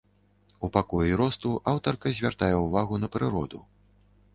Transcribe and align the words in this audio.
У 0.67 0.69
пакоі 0.77 1.19
росту 1.21 1.53
аўтарка 1.75 2.17
звяртае 2.17 2.53
ўвагу 2.67 2.95
на 3.05 3.15
прыроду. 3.19 3.67